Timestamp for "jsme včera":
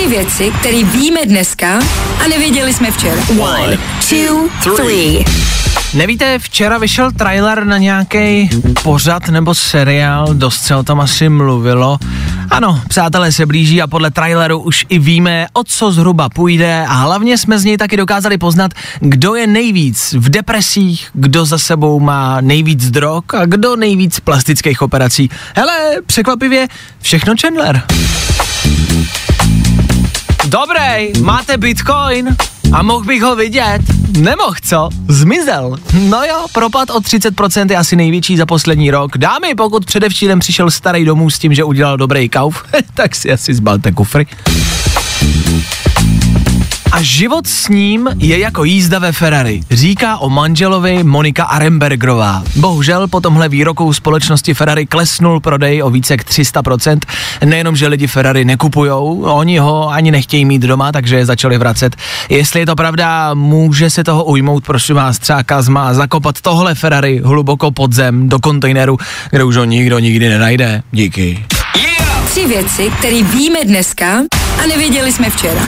2.72-3.22, 75.12-75.60